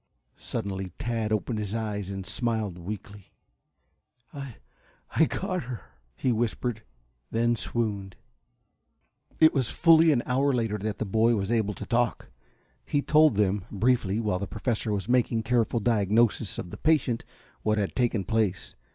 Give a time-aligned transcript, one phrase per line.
[0.35, 3.31] Suddenly Tad opened his eyes, and smiled weakly.
[4.33, 4.55] "I
[5.15, 5.81] I got her,"
[6.15, 6.81] he whispered,
[7.29, 8.15] then swooned.
[9.39, 12.31] It was fully an hour later that the boy was able to talk.
[12.83, 17.23] He told them, briefly, while the Professor was making a careful diagnosis of the patient,
[17.61, 18.73] what had taken place.